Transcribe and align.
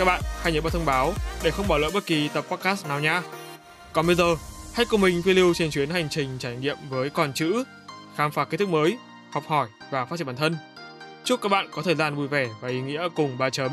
Các 0.00 0.06
bạn 0.06 0.22
hãy 0.42 0.52
nhớ 0.52 0.60
bật 0.60 0.72
thông 0.72 0.86
báo 0.86 1.12
để 1.42 1.50
không 1.50 1.68
bỏ 1.68 1.78
lỡ 1.78 1.90
bất 1.94 2.06
kỳ 2.06 2.28
tập 2.28 2.44
podcast 2.50 2.86
nào 2.88 3.00
nhé. 3.00 3.20
Còn 3.92 4.06
bây 4.06 4.16
giờ, 4.16 4.24
hãy 4.74 4.86
cùng 4.86 5.00
mình 5.00 5.22
phiêu 5.22 5.34
lưu 5.34 5.54
trên 5.54 5.70
chuyến 5.70 5.90
hành 5.90 6.08
trình 6.10 6.28
trải 6.38 6.56
nghiệm 6.56 6.76
với 6.88 7.10
con 7.10 7.32
chữ, 7.32 7.64
khám 8.16 8.32
phá 8.32 8.44
kiến 8.44 8.58
thức 8.58 8.68
mới, 8.68 8.96
học 9.32 9.44
hỏi 9.46 9.68
và 9.90 10.04
phát 10.04 10.16
triển 10.16 10.26
bản 10.26 10.36
thân. 10.36 10.56
Chúc 11.24 11.40
các 11.42 11.48
bạn 11.48 11.68
có 11.70 11.82
thời 11.82 11.94
gian 11.94 12.14
vui 12.14 12.28
vẻ 12.28 12.48
và 12.60 12.68
ý 12.68 12.80
nghĩa 12.80 13.08
cùng 13.14 13.38
ba 13.38 13.50
chấm. 13.50 13.70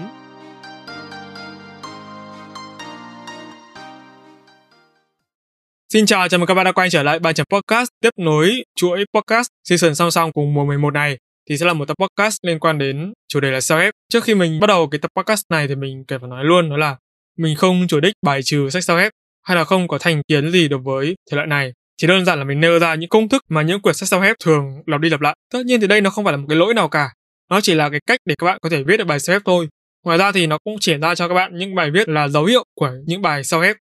Xin 5.94 6.06
chào, 6.06 6.30
chào 6.30 6.38
mừng 6.38 6.48
các 6.48 6.54
bạn 6.54 6.66
đã 6.66 6.72
quay 6.72 6.90
trở 6.90 7.04
lại 7.04 7.20
bài 7.20 7.34
chấm 7.34 7.46
podcast 7.50 7.90
tiếp 8.02 8.14
nối 8.18 8.64
chuỗi 8.76 9.06
podcast 9.14 9.48
season 9.70 9.96
song 9.96 10.12
song 10.12 10.32
cùng 10.32 10.54
mùa 10.54 10.66
11 10.66 10.94
này 10.94 11.18
thì 11.50 11.58
sẽ 11.58 11.66
là 11.66 11.74
một 11.74 11.88
tập 11.88 11.98
podcast 12.00 12.38
liên 12.42 12.60
quan 12.60 12.78
đến 12.78 13.14
chủ 13.28 13.40
đề 13.40 13.52
là 13.52 13.60
self-help. 13.60 13.92
Trước 14.10 14.24
khi 14.24 14.36
mình 14.36 14.60
bắt 14.60 14.68
đầu 14.68 14.88
cái 14.88 15.00
tập 15.00 15.12
podcast 15.16 15.42
này 15.50 15.68
thì 15.68 15.76
mình 15.76 16.04
cần 16.08 16.20
phải 16.22 16.30
nói 16.30 16.46
luôn 16.46 16.70
đó 16.70 16.78
là 16.78 16.98
mình 17.38 17.56
không 17.56 17.88
chủ 17.88 18.00
đích 18.00 18.14
bài 18.22 18.42
trừ 18.44 18.70
sách 18.70 18.84
self-help 18.84 19.10
hay 19.44 19.58
là 19.58 19.64
không 19.64 19.88
có 19.88 19.98
thành 19.98 20.22
kiến 20.28 20.52
gì 20.52 20.68
đối 20.68 20.80
với 20.80 21.16
thể 21.32 21.36
loại 21.36 21.48
này. 21.48 21.74
Chỉ 21.98 22.08
đơn 22.08 22.26
giản 22.26 22.38
là 22.40 22.44
mình 22.44 22.60
nêu 22.60 22.80
ra 22.80 22.96
những 22.96 23.10
công 23.10 23.30
thức 23.30 23.44
mà 23.50 23.62
những 23.62 23.82
quyển 23.82 23.96
sách 23.96 24.20
self-help 24.20 24.36
thường 24.44 24.66
lặp 24.86 25.02
đi 25.02 25.10
lặp 25.10 25.22
lại. 25.22 25.36
Tất 25.54 25.66
nhiên 25.66 25.82
thì 25.82 25.88
đây 25.88 26.02
nó 26.02 26.10
không 26.10 26.26
phải 26.26 26.34
là 26.34 26.38
một 26.38 26.46
cái 26.50 26.58
lỗi 26.58 26.74
nào 26.74 26.90
cả. 26.90 27.10
Nó 27.50 27.62
chỉ 27.62 27.74
là 27.74 27.90
cái 27.90 28.00
cách 28.08 28.20
để 28.26 28.36
các 28.38 28.46
bạn 28.46 28.58
có 28.62 28.70
thể 28.70 28.84
viết 28.84 28.98
được 28.98 29.08
bài 29.08 29.18
self-help 29.18 29.42
thôi. 29.46 29.68
Ngoài 30.04 30.18
ra 30.18 30.32
thì 30.32 30.48
nó 30.48 30.58
cũng 30.64 30.76
triển 30.80 31.02
ra 31.02 31.16
cho 31.16 31.28
các 31.28 31.34
bạn 31.34 31.58
những 31.58 31.76
bài 31.76 31.92
viết 31.92 32.10
là 32.10 32.28
dấu 32.28 32.46
hiệu 32.46 32.64
của 32.76 32.92
những 33.06 33.22
bài 33.22 33.42
self-help 33.42 33.76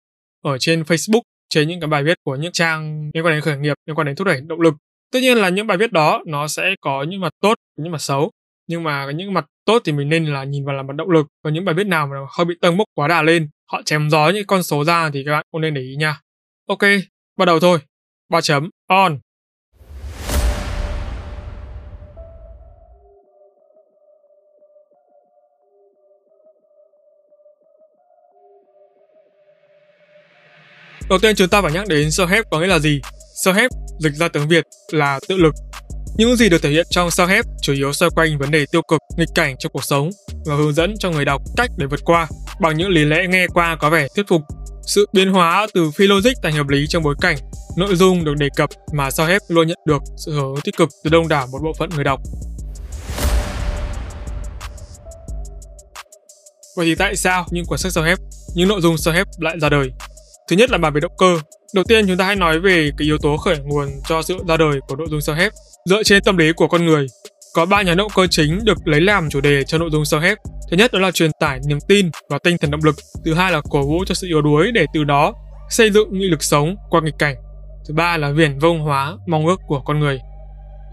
ở 0.45 0.59
trên 0.59 0.83
Facebook, 0.83 1.23
trên 1.49 1.69
những 1.69 1.81
cái 1.81 1.89
bài 1.89 2.05
viết 2.05 2.19
của 2.25 2.37
những 2.37 2.53
trang 2.53 3.11
liên 3.15 3.25
quan 3.25 3.35
đến 3.35 3.41
khởi 3.41 3.57
nghiệp, 3.57 3.75
liên 3.87 3.97
quan 3.97 4.07
đến 4.07 4.17
thúc 4.17 4.27
đẩy 4.27 4.41
động 4.41 4.61
lực. 4.61 4.75
Tất 5.13 5.19
nhiên 5.21 5.37
là 5.39 5.49
những 5.49 5.67
bài 5.67 5.79
viết 5.79 5.93
đó 5.93 6.23
nó 6.27 6.49
sẽ 6.49 6.75
có 6.81 7.03
những 7.09 7.21
mặt 7.21 7.33
tốt, 7.41 7.55
những 7.77 7.93
mặt 7.93 8.03
xấu. 8.03 8.31
Nhưng 8.67 8.83
mà 8.83 9.11
những 9.15 9.35
mặt 9.35 9.47
tốt 9.65 9.83
thì 9.85 9.93
mình 9.93 10.09
nên 10.09 10.27
là 10.27 10.45
nhìn 10.45 10.65
vào 10.65 10.77
là 10.77 10.83
mặt 10.83 10.97
động 10.97 11.11
lực. 11.11 11.27
Còn 11.43 11.55
những 11.55 11.65
bài 11.65 11.75
viết 11.75 11.87
nào 11.87 12.07
mà 12.07 12.17
hơi 12.39 12.45
bị 12.45 12.55
tâng 12.61 12.77
bốc 12.77 12.87
quá 12.95 13.09
đà 13.09 13.23
lên, 13.23 13.49
họ 13.73 13.83
chém 13.85 14.11
gió 14.11 14.29
những 14.29 14.47
con 14.47 14.63
số 14.63 14.85
ra 14.85 15.11
thì 15.13 15.23
các 15.27 15.33
bạn 15.33 15.47
cũng 15.51 15.61
nên 15.61 15.75
để 15.75 15.81
ý 15.81 15.97
nha. 15.97 16.21
Ok, 16.69 16.83
bắt 17.37 17.45
đầu 17.45 17.61
thôi. 17.61 17.79
Ba 18.29 18.41
chấm 18.41 18.71
on. 18.87 19.19
Đầu 31.09 31.19
tiên 31.23 31.37
chúng 31.37 31.49
ta 31.49 31.63
phải 31.63 31.73
nhắc 31.73 31.89
đến 31.89 32.09
self-help 32.09 32.43
có 32.51 32.61
nghĩa 32.61 32.67
là 32.67 32.79
gì? 32.79 33.01
Self-help 33.45 33.69
dịch 33.99 34.13
ra 34.13 34.29
tiếng 34.29 34.49
Việt 34.49 34.65
là 34.93 35.21
tự 35.29 35.37
lực. 35.37 35.55
Những 36.19 36.37
gì 36.37 36.49
được 36.49 36.63
thể 36.63 36.71
hiện 36.71 36.87
trong 36.91 37.11
sao 37.11 37.27
hép 37.27 37.45
chủ 37.63 37.73
yếu 37.73 37.93
xoay 37.93 38.11
quanh 38.17 38.39
vấn 38.39 38.51
đề 38.51 38.67
tiêu 38.73 38.83
cực, 38.89 39.01
nghịch 39.17 39.29
cảnh 39.35 39.57
trong 39.59 39.73
cuộc 39.73 39.85
sống 39.85 40.11
và 40.47 40.55
hướng 40.57 40.73
dẫn 40.73 40.95
cho 40.99 41.11
người 41.11 41.25
đọc 41.25 41.43
cách 41.57 41.71
để 41.77 41.87
vượt 41.87 42.01
qua 42.05 42.29
bằng 42.61 42.77
những 42.77 42.89
lý 42.89 43.05
lẽ 43.05 43.27
nghe 43.29 43.47
qua 43.55 43.77
có 43.81 43.91
vẻ 43.91 44.09
thuyết 44.17 44.29
phục. 44.29 44.43
Sự 44.87 45.07
biến 45.13 45.33
hóa 45.33 45.67
từ 45.75 45.91
phi 45.91 46.07
logic 46.07 46.31
thành 46.43 46.53
hợp 46.53 46.69
lý 46.69 46.87
trong 46.89 47.03
bối 47.03 47.15
cảnh, 47.21 47.37
nội 47.77 47.97
dung 47.97 48.25
được 48.25 48.35
đề 48.37 48.49
cập 48.57 48.71
mà 48.93 49.11
sao 49.11 49.27
hép 49.27 49.43
luôn 49.49 49.69
nhận 49.69 49.79
được 49.87 50.03
sự 50.17 50.33
hưởng 50.33 50.55
ứng 50.55 50.61
tích 50.65 50.77
cực 50.77 50.89
từ 51.05 51.11
đông 51.11 51.29
đảo 51.29 51.47
một 51.53 51.59
bộ 51.63 51.73
phận 51.79 51.91
người 51.91 52.05
đọc. 52.05 52.21
Vậy 56.77 56.87
thì 56.87 56.95
tại 56.95 57.17
sao 57.17 57.47
những 57.51 57.65
cuốn 57.65 57.79
sách 57.79 57.93
sao 57.93 58.05
hép, 58.05 58.19
những 58.55 58.69
nội 58.69 58.81
dung 58.81 58.99
sao 58.99 59.15
hép 59.15 59.27
lại 59.41 59.61
ra 59.61 59.69
đời? 59.69 59.91
Thứ 60.49 60.57
nhất 60.57 60.71
là 60.71 60.79
bàn 60.79 60.93
về 60.93 61.01
động 61.01 61.13
cơ. 61.19 61.39
Đầu 61.77 61.85
tiên 61.85 62.07
chúng 62.07 62.17
ta 62.17 62.25
hãy 62.25 62.37
nói 62.37 62.61
về 62.61 62.91
cái 62.99 63.07
yếu 63.07 63.19
tố 63.19 63.37
khởi 63.37 63.59
nguồn 63.59 63.89
cho 64.09 64.23
sự 64.23 64.37
ra 64.49 64.57
đời 64.57 64.81
của 64.89 64.97
nội 64.97 65.07
dung 65.11 65.21
self-help. 65.21 65.51
Dựa 65.85 66.03
trên 66.03 66.23
tâm 66.23 66.37
lý 66.37 66.53
của 66.53 66.69
con 66.69 66.87
người, 66.87 67.07
có 67.55 67.67
ba 67.67 67.83
nhà 67.83 67.95
động 67.95 68.11
cơ 68.15 68.27
chính 68.27 68.65
được 68.65 68.79
lấy 68.85 69.01
làm 69.01 69.31
chủ 69.31 69.41
đề 69.41 69.65
cho 69.65 69.79
nội 69.79 69.89
dung 69.93 70.03
self-help. 70.03 70.37
Thứ 70.71 70.77
nhất 70.77 70.93
đó 70.93 70.99
là 70.99 71.11
truyền 71.11 71.31
tải 71.41 71.61
niềm 71.67 71.79
tin 71.89 72.11
và 72.29 72.39
tinh 72.45 72.59
thần 72.59 72.71
động 72.71 72.81
lực. 72.85 72.97
Thứ 73.25 73.35
hai 73.35 73.53
là 73.53 73.61
cổ 73.71 73.83
vũ 73.83 74.05
cho 74.07 74.15
sự 74.15 74.27
yếu 74.27 74.43
đuối 74.43 74.73
để 74.73 74.87
từ 74.95 75.05
đó 75.05 75.35
xây 75.71 75.91
dựng 75.91 76.19
nghị 76.19 76.29
lực 76.29 76.43
sống 76.43 76.77
qua 76.91 77.01
nghịch 77.05 77.15
cảnh. 77.19 77.37
Thứ 77.89 77.95
ba 77.95 78.17
là 78.17 78.31
viển 78.31 78.59
vông 78.59 78.81
hóa 78.81 79.17
mong 79.27 79.47
ước 79.47 79.61
của 79.67 79.81
con 79.81 80.01
người. 80.01 80.21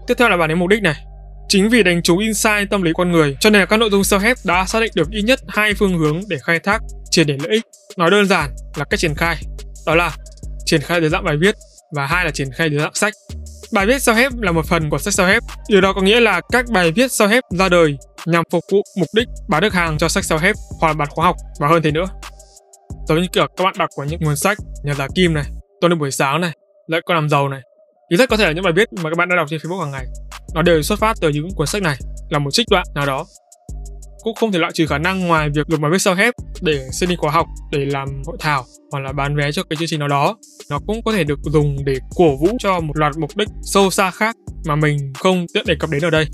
Tiếp 0.06 0.14
theo 0.18 0.28
là 0.28 0.36
bàn 0.36 0.48
đến 0.48 0.58
mục 0.58 0.68
đích 0.68 0.82
này. 0.82 1.04
Chính 1.48 1.68
vì 1.68 1.82
đánh 1.82 2.02
trúng 2.02 2.18
insight 2.18 2.70
tâm 2.70 2.82
lý 2.82 2.92
con 2.94 3.12
người, 3.12 3.36
cho 3.40 3.50
nên 3.50 3.60
là 3.60 3.66
các 3.66 3.76
nội 3.76 3.90
dung 3.90 4.02
self-help 4.02 4.34
đã 4.44 4.64
xác 4.66 4.80
định 4.80 4.92
được 4.94 5.10
ít 5.10 5.22
nhất 5.22 5.40
hai 5.48 5.74
phương 5.74 5.98
hướng 5.98 6.20
để 6.28 6.36
khai 6.42 6.58
thác 6.58 6.82
triển 7.10 7.26
để 7.26 7.36
lợi 7.42 7.52
ích. 7.52 7.62
Nói 7.96 8.10
đơn 8.10 8.26
giản 8.26 8.50
là 8.76 8.84
cách 8.84 9.00
triển 9.00 9.14
khai, 9.14 9.36
đó 9.86 9.94
là 9.94 10.16
triển 10.64 10.80
khai 10.80 11.00
dưới 11.00 11.10
dạng 11.10 11.24
bài 11.24 11.36
viết 11.36 11.54
và 11.96 12.06
hai 12.06 12.24
là 12.24 12.30
triển 12.30 12.52
khai 12.52 12.70
dưới 12.70 12.80
dạng 12.80 12.94
sách. 12.94 13.12
Bài 13.72 13.86
viết 13.86 13.96
self-help 13.96 14.42
là 14.42 14.52
một 14.52 14.66
phần 14.66 14.90
của 14.90 14.98
sách 14.98 15.14
self-help. 15.14 15.40
Điều 15.68 15.80
đó 15.80 15.92
có 15.92 16.02
nghĩa 16.02 16.20
là 16.20 16.40
các 16.52 16.64
bài 16.72 16.92
viết 16.92 17.06
self-help 17.06 17.42
ra 17.50 17.68
đời 17.68 17.96
nhằm 18.26 18.44
phục 18.50 18.64
vụ 18.72 18.82
mục 18.98 19.08
đích 19.14 19.28
bán 19.48 19.62
được 19.62 19.72
hàng 19.72 19.98
cho 19.98 20.08
sách 20.08 20.24
self-help 20.24 20.54
hoặc 20.80 20.88
là 20.88 20.94
bản 20.94 21.08
khóa 21.10 21.24
học 21.24 21.36
và 21.60 21.68
hơn 21.68 21.82
thế 21.82 21.90
nữa. 21.90 22.06
Giống 23.08 23.22
như 23.22 23.26
kiểu 23.32 23.46
các 23.56 23.64
bạn 23.64 23.74
đọc 23.78 23.90
của 23.94 24.04
những 24.04 24.20
nguồn 24.20 24.36
sách 24.36 24.58
như 24.84 24.92
là 24.98 25.08
Kim 25.14 25.34
này, 25.34 25.44
Tôi 25.80 25.90
đi 25.90 25.96
buổi 25.96 26.10
sáng 26.10 26.40
này, 26.40 26.52
Lợi 26.86 27.00
con 27.06 27.14
làm 27.14 27.28
giàu 27.28 27.48
này. 27.48 27.60
Thì 28.10 28.16
rất 28.16 28.28
có 28.28 28.36
thể 28.36 28.44
là 28.44 28.52
những 28.52 28.64
bài 28.64 28.72
viết 28.76 28.88
mà 28.92 29.10
các 29.10 29.18
bạn 29.18 29.28
đã 29.28 29.36
đọc 29.36 29.46
trên 29.50 29.60
Facebook 29.60 29.80
hàng 29.80 29.90
ngày. 29.90 30.06
Nó 30.54 30.62
đều 30.62 30.82
xuất 30.82 30.98
phát 30.98 31.16
từ 31.20 31.28
những 31.28 31.48
cuốn 31.56 31.66
sách 31.66 31.82
này 31.82 31.96
là 32.30 32.38
một 32.38 32.50
trích 32.50 32.66
đoạn 32.70 32.86
nào 32.94 33.06
đó 33.06 33.26
cũng 34.24 34.34
không 34.34 34.52
thể 34.52 34.58
loại 34.58 34.72
trừ 34.72 34.86
khả 34.86 34.98
năng 34.98 35.28
ngoài 35.28 35.50
việc 35.54 35.68
được 35.68 35.80
bài 35.80 35.90
viết 35.90 35.98
self-help 35.98 36.32
để 36.60 36.88
xin 36.92 37.08
đi 37.08 37.16
khóa 37.16 37.30
học, 37.30 37.46
để 37.72 37.84
làm 37.84 38.08
hội 38.26 38.36
thảo 38.40 38.64
hoặc 38.92 39.00
là 39.00 39.12
bán 39.12 39.36
vé 39.36 39.52
cho 39.52 39.62
cái 39.62 39.76
chương 39.76 39.88
trình 39.88 40.00
nào 40.00 40.08
đó. 40.08 40.36
Nó 40.70 40.78
cũng 40.86 41.02
có 41.02 41.12
thể 41.12 41.24
được 41.24 41.38
dùng 41.42 41.76
để 41.84 41.98
cổ 42.16 42.36
vũ 42.36 42.48
cho 42.58 42.80
một 42.80 42.96
loạt 42.96 43.16
mục 43.16 43.36
đích 43.36 43.48
sâu 43.62 43.90
xa 43.90 44.10
khác 44.10 44.36
mà 44.66 44.76
mình 44.76 45.12
không 45.18 45.46
tiện 45.54 45.66
đề 45.66 45.74
cập 45.74 45.90
đến 45.90 46.04
ở 46.04 46.10
đây. 46.10 46.26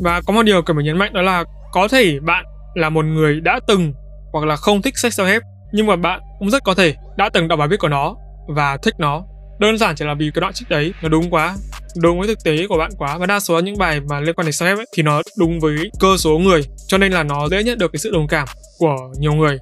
Và 0.00 0.20
có 0.26 0.32
một 0.32 0.42
điều 0.42 0.62
cần 0.62 0.76
phải 0.76 0.84
nhấn 0.84 0.98
mạnh 0.98 1.12
đó 1.12 1.22
là 1.22 1.44
có 1.72 1.88
thể 1.88 2.20
bạn 2.20 2.44
là 2.74 2.90
một 2.90 3.04
người 3.04 3.40
đã 3.40 3.60
từng 3.68 3.92
hoặc 4.32 4.46
là 4.46 4.56
không 4.56 4.82
thích 4.82 4.98
sách 4.98 5.14
sao 5.14 5.26
hết 5.26 5.42
nhưng 5.72 5.86
mà 5.86 5.96
bạn 5.96 6.20
cũng 6.38 6.50
rất 6.50 6.64
có 6.64 6.74
thể 6.74 6.94
đã 7.16 7.28
từng 7.28 7.48
đọc 7.48 7.58
bài 7.58 7.68
viết 7.68 7.80
của 7.80 7.88
nó 7.88 8.16
và 8.48 8.76
thích 8.82 8.94
nó 8.98 9.24
đơn 9.60 9.78
giản 9.78 9.94
chỉ 9.96 10.04
là 10.04 10.14
vì 10.14 10.30
cái 10.34 10.40
đoạn 10.40 10.52
trích 10.52 10.68
đấy 10.68 10.92
nó 11.02 11.08
đúng 11.08 11.30
quá 11.30 11.56
đúng 11.96 12.18
với 12.18 12.28
thực 12.28 12.44
tế 12.44 12.66
của 12.66 12.76
bạn 12.76 12.90
quá 12.98 13.18
và 13.18 13.26
đa 13.26 13.40
số 13.40 13.60
những 13.60 13.78
bài 13.78 14.00
mà 14.00 14.20
liên 14.20 14.34
quan 14.34 14.46
đến 14.46 14.52
self 14.52 14.76
ấy, 14.76 14.86
thì 14.96 15.02
nó 15.02 15.22
đúng 15.38 15.60
với 15.60 15.76
cơ 16.00 16.16
số 16.18 16.38
người, 16.38 16.62
cho 16.86 16.98
nên 16.98 17.12
là 17.12 17.22
nó 17.22 17.48
dễ 17.48 17.62
nhận 17.62 17.78
được 17.78 17.92
cái 17.92 18.00
sự 18.00 18.10
đồng 18.10 18.26
cảm 18.28 18.48
của 18.78 18.96
nhiều 19.18 19.32
người. 19.32 19.58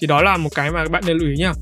Thì 0.00 0.06
đó 0.06 0.22
là 0.22 0.36
một 0.36 0.50
cái 0.54 0.70
mà 0.70 0.82
các 0.82 0.90
bạn 0.90 1.02
nên 1.06 1.18
lưu 1.18 1.28
ý 1.28 1.36
nhá. 1.36 1.52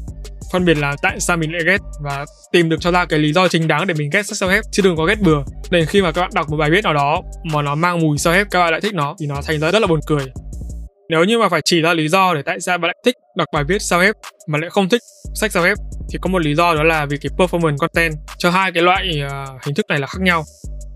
Phân 0.53 0.65
biệt 0.65 0.79
là 0.79 0.97
tại 1.03 1.21
sao 1.21 1.37
mình 1.37 1.53
lại 1.53 1.63
ghét 1.67 1.79
và 2.05 2.25
tìm 2.53 2.69
được 2.69 2.77
cho 2.81 2.93
ra 2.93 3.05
cái 3.05 3.19
lý 3.19 3.33
do 3.33 3.49
chính 3.49 3.69
đáng 3.69 3.87
để 3.87 3.95
mình 3.95 4.11
ghét 4.13 4.23
sách 4.27 4.49
self-help, 4.49 4.63
chứ 4.73 4.83
đừng 4.83 4.97
có 4.97 5.05
ghét 5.05 5.21
bừa. 5.21 5.43
Nên 5.71 5.87
khi 5.87 6.03
mà 6.03 6.13
các 6.13 6.21
bạn 6.21 6.31
đọc 6.35 6.49
một 6.49 6.57
bài 6.57 6.71
viết 6.71 6.85
nào 6.85 6.95
đó 6.95 7.23
mà 7.45 7.63
nó 7.63 7.75
mang 7.75 8.01
mùi 8.01 8.17
self-help, 8.17 8.45
các 8.51 8.61
bạn 8.61 8.73
lại 8.73 8.81
thích 8.81 8.95
nó, 8.95 9.15
thì 9.21 9.27
nó 9.27 9.41
thành 9.47 9.61
ra 9.61 9.71
rất 9.71 9.79
là 9.79 9.87
buồn 9.87 10.01
cười. 10.07 10.25
Nếu 11.09 11.25
như 11.25 11.39
mà 11.39 11.49
phải 11.49 11.61
chỉ 11.65 11.81
ra 11.81 11.95
lý 11.95 12.09
do 12.09 12.35
để 12.35 12.43
tại 12.43 12.61
sao 12.61 12.79
bạn 12.79 12.89
lại 12.89 12.97
thích 13.05 13.15
đọc 13.37 13.49
bài 13.53 13.65
viết 13.65 13.83
sao 13.83 14.01
ép 14.01 14.15
mà 14.49 14.59
lại 14.59 14.71
không 14.71 14.89
thích 14.89 15.03
sách 15.35 15.53
sao 15.53 15.65
ép 15.65 15.79
thì 16.13 16.19
có 16.23 16.29
một 16.29 16.39
lý 16.43 16.55
do 16.55 16.75
đó 16.75 16.83
là 16.83 17.07
vì 17.07 17.17
cái 17.17 17.31
performance 17.37 17.77
content 17.77 18.15
cho 18.39 18.51
hai 18.51 18.73
cái 18.73 18.83
loại 18.83 19.23
uh, 19.27 19.65
hình 19.65 19.75
thức 19.75 19.87
này 19.89 19.99
là 19.99 20.07
khác 20.07 20.21
nhau. 20.21 20.45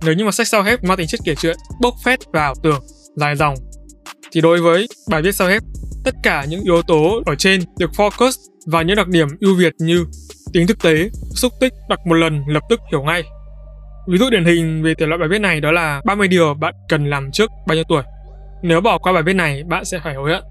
Nếu 0.04 0.14
như 0.14 0.24
mà 0.24 0.30
sách 0.30 0.48
sao 0.48 0.62
ép 0.62 0.84
mang 0.84 0.98
tính 0.98 1.06
chất 1.06 1.20
kể 1.24 1.34
chuyện, 1.34 1.56
bốc 1.80 1.94
phét 2.04 2.18
vào 2.32 2.54
tưởng, 2.62 2.80
dài 3.16 3.36
dòng 3.36 3.54
thì 4.32 4.40
đối 4.40 4.60
với 4.60 4.86
bài 5.10 5.22
viết 5.22 5.34
sao 5.34 5.48
ép 5.48 5.62
tất 6.04 6.14
cả 6.22 6.44
những 6.48 6.60
yếu 6.64 6.82
tố 6.82 7.22
ở 7.26 7.34
trên 7.34 7.60
được 7.78 7.90
focus 7.90 8.30
và 8.66 8.82
những 8.82 8.96
đặc 8.96 9.08
điểm 9.08 9.28
ưu 9.40 9.54
việt 9.54 9.72
như 9.78 10.06
tính 10.52 10.66
thực 10.66 10.82
tế, 10.82 11.08
xúc 11.34 11.52
tích, 11.60 11.72
đọc 11.88 11.98
một 12.06 12.14
lần 12.14 12.42
lập 12.48 12.62
tức 12.70 12.80
hiểu 12.92 13.02
ngay. 13.02 13.22
Ví 14.08 14.18
dụ 14.18 14.30
điển 14.30 14.44
hình 14.44 14.82
về 14.82 14.94
thể 14.98 15.06
loại 15.06 15.18
bài 15.18 15.28
viết 15.28 15.38
này 15.38 15.60
đó 15.60 15.72
là 15.72 16.00
30 16.04 16.28
điều 16.28 16.54
bạn 16.54 16.74
cần 16.88 17.10
làm 17.10 17.30
trước 17.32 17.50
bao 17.66 17.74
nhiêu 17.74 17.84
tuổi. 17.88 18.02
Nếu 18.62 18.80
bỏ 18.80 18.98
qua 18.98 19.12
bài 19.12 19.22
viết 19.22 19.32
này, 19.32 19.62
bạn 19.64 19.84
sẽ 19.84 19.98
phải 20.04 20.14
hối 20.14 20.30
hận. 20.30 20.44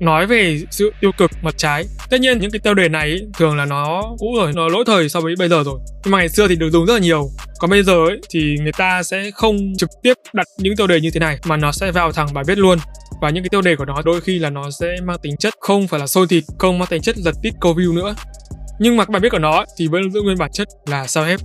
Nói 0.00 0.26
về 0.26 0.60
sự 0.70 0.92
tiêu 1.00 1.12
cực 1.18 1.30
mặt 1.42 1.54
trái, 1.56 1.84
tất 2.10 2.20
nhiên 2.20 2.38
những 2.38 2.50
cái 2.50 2.58
tiêu 2.58 2.74
đề 2.74 2.88
này 2.88 3.10
ấy, 3.10 3.26
thường 3.38 3.56
là 3.56 3.64
nó 3.64 4.02
cũ 4.18 4.26
rồi, 4.36 4.52
nó 4.54 4.68
lỗi 4.68 4.84
thời 4.86 5.08
so 5.08 5.20
với 5.20 5.34
bây 5.38 5.48
giờ 5.48 5.62
rồi. 5.62 5.78
Nhưng 6.04 6.12
mà 6.12 6.18
ngày 6.18 6.28
xưa 6.28 6.48
thì 6.48 6.56
được 6.56 6.70
dùng 6.70 6.86
rất 6.86 6.94
là 6.94 7.00
nhiều. 7.00 7.28
Còn 7.58 7.70
bây 7.70 7.82
giờ 7.82 7.92
ấy, 7.92 8.20
thì 8.30 8.56
người 8.62 8.72
ta 8.72 9.02
sẽ 9.02 9.30
không 9.34 9.56
trực 9.78 9.90
tiếp 10.02 10.14
đặt 10.32 10.46
những 10.58 10.76
tiêu 10.76 10.86
đề 10.86 11.00
như 11.00 11.10
thế 11.10 11.20
này 11.20 11.38
mà 11.44 11.56
nó 11.56 11.72
sẽ 11.72 11.90
vào 11.90 12.12
thẳng 12.12 12.28
bài 12.34 12.44
viết 12.46 12.58
luôn. 12.58 12.78
Và 13.20 13.30
những 13.30 13.42
cái 13.42 13.48
tiêu 13.50 13.62
đề 13.62 13.76
của 13.76 13.84
nó 13.84 14.02
đôi 14.04 14.20
khi 14.20 14.38
là 14.38 14.50
nó 14.50 14.70
sẽ 14.70 14.96
mang 15.04 15.18
tính 15.22 15.36
chất 15.36 15.54
không 15.60 15.88
phải 15.88 16.00
là 16.00 16.06
sôi 16.06 16.26
thịt 16.26 16.44
không 16.58 16.78
mang 16.78 16.88
tính 16.88 17.02
chất 17.02 17.16
giật 17.16 17.34
tít 17.42 17.54
câu 17.60 17.74
view 17.74 17.94
nữa. 17.94 18.14
Nhưng 18.78 18.96
mà 18.96 19.04
các 19.04 19.10
bài 19.10 19.20
viết 19.20 19.28
của 19.28 19.38
nó 19.38 19.64
thì 19.78 19.88
vẫn 19.88 20.10
giữ 20.12 20.22
nguyên 20.22 20.38
bản 20.38 20.50
chất 20.52 20.68
là 20.86 21.06
sao 21.06 21.24
hết. 21.24 21.40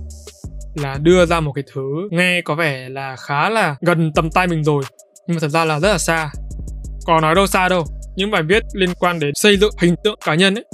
Là 0.74 0.98
đưa 1.02 1.26
ra 1.26 1.40
một 1.40 1.52
cái 1.52 1.64
thứ 1.74 1.82
nghe 2.10 2.40
có 2.44 2.54
vẻ 2.54 2.88
là 2.88 3.16
khá 3.16 3.50
là 3.50 3.76
gần 3.80 4.12
tầm 4.14 4.30
tay 4.30 4.46
mình 4.46 4.64
rồi 4.64 4.82
nhưng 5.26 5.34
mà 5.34 5.40
thật 5.40 5.48
ra 5.48 5.64
là 5.64 5.80
rất 5.80 5.88
là 5.88 5.98
xa. 5.98 6.30
Còn 7.06 7.22
nói 7.22 7.34
đâu 7.34 7.46
xa 7.46 7.68
đâu 7.68 7.84
những 8.16 8.30
bài 8.30 8.42
viết 8.42 8.62
liên 8.74 8.90
quan 8.98 9.18
đến 9.20 9.30
xây 9.34 9.56
dựng 9.56 9.70
hình 9.80 9.94
tượng 10.04 10.18
cá 10.24 10.34
nhân 10.34 10.54
ấy, 10.54 10.64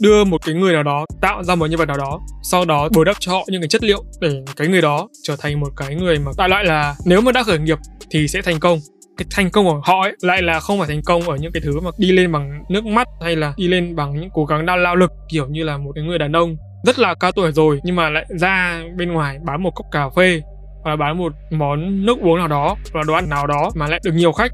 đưa 0.00 0.24
một 0.24 0.38
cái 0.46 0.54
người 0.54 0.72
nào 0.72 0.82
đó, 0.82 1.06
tạo 1.20 1.44
ra 1.44 1.54
một 1.54 1.66
nhân 1.66 1.78
vật 1.78 1.88
nào 1.88 1.98
đó, 1.98 2.20
sau 2.50 2.64
đó 2.64 2.88
bồi 2.94 3.04
đắp 3.04 3.16
cho 3.18 3.32
họ 3.32 3.44
những 3.48 3.60
cái 3.60 3.68
chất 3.68 3.82
liệu 3.82 4.04
để 4.20 4.42
cái 4.56 4.68
người 4.68 4.82
đó 4.82 5.08
trở 5.22 5.36
thành 5.38 5.60
một 5.60 5.68
cái 5.76 5.94
người 5.94 6.18
mà 6.18 6.32
đại 6.38 6.48
loại 6.48 6.64
là 6.64 6.94
nếu 7.04 7.20
mà 7.20 7.32
đã 7.32 7.42
khởi 7.42 7.58
nghiệp 7.58 7.78
thì 8.10 8.28
sẽ 8.28 8.42
thành 8.42 8.60
công. 8.60 8.78
Cái 9.18 9.26
thành 9.30 9.50
công 9.50 9.64
của 9.64 9.80
họ 9.84 10.02
ấy 10.02 10.12
lại 10.20 10.42
là 10.42 10.60
không 10.60 10.78
phải 10.78 10.88
thành 10.88 11.02
công 11.02 11.22
ở 11.28 11.36
những 11.36 11.52
cái 11.52 11.60
thứ 11.64 11.80
mà 11.80 11.90
đi 11.98 12.12
lên 12.12 12.32
bằng 12.32 12.62
nước 12.68 12.84
mắt 12.84 13.08
hay 13.20 13.36
là 13.36 13.54
đi 13.56 13.68
lên 13.68 13.96
bằng 13.96 14.20
những 14.20 14.30
cố 14.32 14.44
gắng 14.44 14.66
đau 14.66 14.78
lao 14.78 14.96
lực, 14.96 15.10
kiểu 15.28 15.46
như 15.46 15.64
là 15.64 15.78
một 15.78 15.92
cái 15.94 16.04
người 16.04 16.18
đàn 16.18 16.32
ông 16.32 16.56
rất 16.86 16.98
là 16.98 17.14
cao 17.14 17.32
tuổi 17.32 17.52
rồi 17.52 17.80
nhưng 17.84 17.96
mà 17.96 18.10
lại 18.10 18.26
ra 18.28 18.82
bên 18.98 19.12
ngoài 19.12 19.38
bán 19.46 19.62
một 19.62 19.70
cốc 19.74 19.86
cà 19.92 20.08
phê, 20.16 20.40
hoặc 20.82 20.90
là 20.90 20.96
bán 20.96 21.18
một 21.18 21.32
món 21.50 22.06
nước 22.06 22.18
uống 22.20 22.38
nào 22.38 22.48
đó, 22.48 22.76
hoặc 22.92 23.00
là 23.00 23.02
đồ 23.06 23.14
ăn 23.14 23.28
nào 23.28 23.46
đó 23.46 23.70
mà 23.74 23.86
lại 23.86 24.00
được 24.04 24.12
nhiều 24.12 24.32
khách 24.32 24.50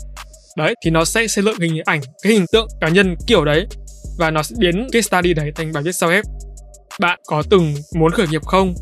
đấy 0.56 0.74
thì 0.84 0.90
nó 0.90 1.04
sẽ 1.04 1.26
xây 1.26 1.44
dựng 1.44 1.60
hình 1.60 1.82
ảnh 1.84 2.00
cái 2.22 2.32
hình 2.32 2.46
tượng 2.52 2.68
cá 2.80 2.88
nhân 2.88 3.16
kiểu 3.26 3.44
đấy. 3.44 3.66
Và 4.18 4.30
nó 4.30 4.42
sẽ 4.42 4.56
biến 4.58 4.88
cái 4.92 5.02
study 5.02 5.34
đấy 5.34 5.52
thành 5.54 5.72
bài 5.72 5.82
viết 5.82 5.92
sau 5.92 6.10
ép 6.10 6.24
bạn 7.00 7.18
có 7.26 7.42
từng 7.50 7.74
muốn 7.94 8.12
khởi 8.12 8.26
nghiệp 8.28 8.42
không? 8.42 8.74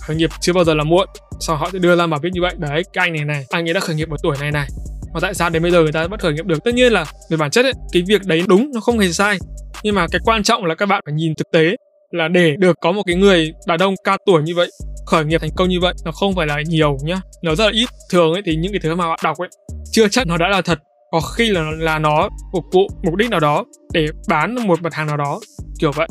Khởi 0.00 0.16
nghiệp 0.16 0.30
chưa 0.40 0.52
bao 0.52 0.64
giờ 0.64 0.74
là 0.74 0.84
muộn. 0.84 1.08
Sau 1.40 1.56
họ 1.56 1.70
sẽ 1.72 1.78
đưa 1.78 1.96
ra 1.96 2.06
bài 2.06 2.20
viết 2.22 2.30
như 2.32 2.40
vậy. 2.42 2.54
Đấy 2.58 2.82
cái 2.92 3.06
anh 3.06 3.12
này 3.12 3.24
này 3.24 3.46
anh 3.50 3.68
ấy 3.68 3.74
đã 3.74 3.80
khởi 3.80 3.96
nghiệp 3.96 4.10
ở 4.10 4.16
tuổi 4.22 4.36
này 4.40 4.52
này. 4.52 4.68
Mà 5.14 5.20
tại 5.20 5.34
sao 5.34 5.50
đến 5.50 5.62
bây 5.62 5.70
giờ 5.70 5.82
người 5.82 5.92
ta 5.92 6.06
vẫn 6.06 6.20
khởi 6.20 6.32
nghiệp 6.32 6.46
được? 6.46 6.64
Tất 6.64 6.74
nhiên 6.74 6.92
là 6.92 7.04
về 7.30 7.36
bản 7.36 7.50
chất 7.50 7.64
ấy, 7.64 7.72
cái 7.92 8.02
việc 8.06 8.24
đấy 8.24 8.42
đúng 8.48 8.70
nó 8.74 8.80
không 8.80 8.98
hề 8.98 9.12
sai. 9.12 9.38
Nhưng 9.82 9.94
mà 9.94 10.06
cái 10.10 10.20
quan 10.24 10.42
trọng 10.42 10.64
là 10.64 10.74
các 10.74 10.86
bạn 10.86 11.02
phải 11.06 11.14
nhìn 11.14 11.34
thực 11.34 11.50
tế 11.52 11.76
là 12.10 12.28
để 12.28 12.56
được 12.58 12.76
có 12.80 12.92
một 12.92 13.02
cái 13.06 13.16
người 13.16 13.52
đàn 13.66 13.78
ông 13.78 13.94
ca 14.04 14.16
tuổi 14.26 14.42
như 14.42 14.54
vậy 14.54 14.70
khởi 15.06 15.24
nghiệp 15.24 15.40
thành 15.40 15.50
công 15.56 15.68
như 15.68 15.80
vậy 15.80 15.94
nó 16.04 16.12
không 16.12 16.34
phải 16.34 16.46
là 16.46 16.62
nhiều 16.66 16.96
nhá. 17.02 17.20
Nó 17.42 17.54
rất 17.54 17.64
là 17.64 17.70
ít. 17.72 17.88
Thường 18.10 18.32
ấy 18.32 18.42
thì 18.46 18.56
những 18.56 18.72
cái 18.72 18.80
thứ 18.82 18.94
mà 18.94 19.08
bạn 19.08 19.18
đọc 19.24 19.38
ấy 19.38 19.48
chưa 19.90 20.08
chắc 20.08 20.26
nó 20.26 20.36
đã 20.36 20.48
là 20.48 20.62
thật 20.62 20.78
có 21.12 21.20
khi 21.20 21.48
là 21.48 21.62
là 21.78 21.98
nó 21.98 22.28
phục 22.52 22.64
vụ 22.72 22.88
mục 23.02 23.14
đích 23.14 23.30
nào 23.30 23.40
đó 23.40 23.64
để 23.92 24.06
bán 24.28 24.54
một 24.66 24.82
mặt 24.82 24.94
hàng 24.94 25.06
nào 25.06 25.16
đó, 25.16 25.40
kiểu 25.78 25.92
vậy. 25.92 26.08